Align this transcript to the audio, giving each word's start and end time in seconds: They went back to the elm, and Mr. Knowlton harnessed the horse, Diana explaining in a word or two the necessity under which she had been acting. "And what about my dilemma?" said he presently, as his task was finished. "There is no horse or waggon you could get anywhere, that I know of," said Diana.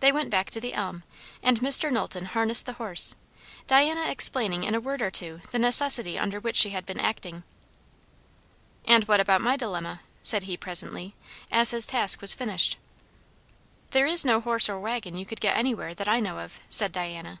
They 0.00 0.12
went 0.12 0.28
back 0.28 0.50
to 0.50 0.60
the 0.60 0.74
elm, 0.74 1.04
and 1.42 1.58
Mr. 1.60 1.90
Knowlton 1.90 2.26
harnessed 2.26 2.66
the 2.66 2.74
horse, 2.74 3.14
Diana 3.66 4.10
explaining 4.10 4.64
in 4.64 4.74
a 4.74 4.78
word 4.80 5.00
or 5.00 5.10
two 5.10 5.40
the 5.52 5.58
necessity 5.58 6.18
under 6.18 6.38
which 6.38 6.56
she 6.56 6.68
had 6.68 6.84
been 6.84 7.00
acting. 7.00 7.44
"And 8.84 9.04
what 9.04 9.20
about 9.20 9.40
my 9.40 9.56
dilemma?" 9.56 10.02
said 10.20 10.42
he 10.42 10.58
presently, 10.58 11.14
as 11.50 11.70
his 11.70 11.86
task 11.86 12.20
was 12.20 12.34
finished. 12.34 12.76
"There 13.92 14.04
is 14.04 14.22
no 14.22 14.38
horse 14.42 14.68
or 14.68 14.78
waggon 14.78 15.16
you 15.16 15.24
could 15.24 15.40
get 15.40 15.56
anywhere, 15.56 15.94
that 15.94 16.08
I 16.08 16.20
know 16.20 16.40
of," 16.40 16.58
said 16.68 16.92
Diana. 16.92 17.40